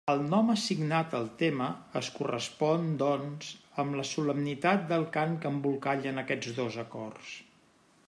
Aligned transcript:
El 0.11 0.21
nom 0.29 0.47
assignat 0.51 1.11
al 1.19 1.27
tema 1.41 1.67
es 2.01 2.09
correspon, 2.15 2.89
doncs, 3.03 3.51
amb 3.85 4.01
la 4.01 4.09
solemnitat 4.15 4.91
del 4.95 5.09
cant 5.19 5.41
que 5.45 5.53
embolcallen 5.55 6.23
aquests 6.27 6.61
dos 6.63 6.85
acords. 6.89 7.41